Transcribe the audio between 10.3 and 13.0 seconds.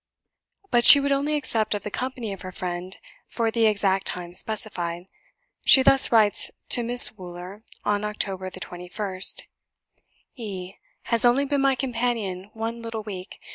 "E has only been my companion one